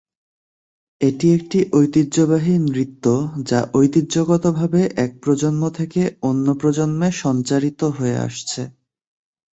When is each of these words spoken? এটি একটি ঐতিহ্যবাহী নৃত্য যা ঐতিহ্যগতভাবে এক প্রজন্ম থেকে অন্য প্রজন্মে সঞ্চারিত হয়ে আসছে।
এটি 1.01 1.27
একটি 1.37 1.59
ঐতিহ্যবাহী 1.73 2.55
নৃত্য 2.67 3.05
যা 3.49 3.59
ঐতিহ্যগতভাবে 3.73 4.81
এক 5.05 5.11
প্রজন্ম 5.23 5.63
থেকে 5.79 6.01
অন্য 6.21 6.47
প্রজন্মে 6.61 7.09
সঞ্চারিত 7.23 7.81
হয়ে 7.97 8.17
আসছে। 8.27 8.61